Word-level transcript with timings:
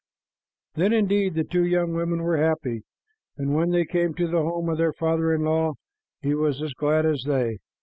Then, 0.73 0.93
indeed, 0.93 1.35
the 1.35 1.43
two 1.43 1.63
young 1.63 1.93
women 1.93 2.23
were 2.23 2.37
happy, 2.37 2.81
and 3.37 3.53
when 3.53 3.69
they 3.69 3.85
came 3.85 4.15
to 4.15 4.25
the 4.25 4.41
home 4.41 4.67
of 4.67 4.79
their 4.79 4.93
father 4.93 5.31
in 5.31 5.43
law, 5.43 5.73
he 6.23 6.33
was 6.33 6.59
as 6.59 6.73
glad 6.73 7.05
as 7.05 7.23
they. 7.27 7.59